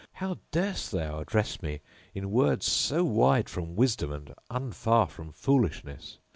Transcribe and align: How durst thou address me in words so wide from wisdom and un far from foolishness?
How 0.13 0.39
durst 0.51 0.91
thou 0.91 1.19
address 1.19 1.61
me 1.61 1.79
in 2.15 2.31
words 2.31 2.65
so 2.65 3.03
wide 3.03 3.47
from 3.47 3.75
wisdom 3.75 4.11
and 4.11 4.33
un 4.49 4.71
far 4.71 5.05
from 5.07 5.31
foolishness? 5.31 6.17